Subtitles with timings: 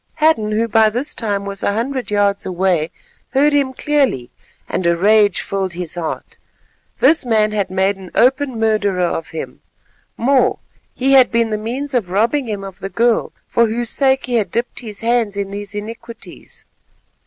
[0.15, 2.89] Hadden, who by this time was a hundred yards away,
[3.33, 4.31] heard him clearly,
[4.67, 6.39] and a rage filled his heart.
[6.97, 9.61] This man had made an open murderer of him;
[10.17, 10.57] more,
[10.95, 14.33] he had been the means of robbing him of the girl for whose sake he
[14.37, 16.65] had dipped his hands in these iniquities.